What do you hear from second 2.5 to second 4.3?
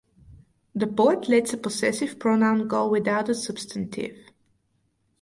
go without a substantive.